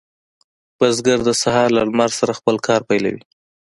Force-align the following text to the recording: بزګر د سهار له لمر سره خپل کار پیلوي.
بزګر 0.77 1.19
د 1.25 1.29
سهار 1.41 1.67
له 1.77 1.81
لمر 1.87 2.11
سره 2.19 2.37
خپل 2.39 2.55
کار 2.67 2.81
پیلوي. 2.89 3.21